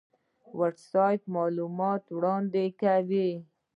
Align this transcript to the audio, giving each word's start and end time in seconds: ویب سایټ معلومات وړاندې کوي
ویب 0.59 0.75
سایټ 0.91 1.21
معلومات 1.35 2.03
وړاندې 2.15 2.63
کوي 2.81 3.29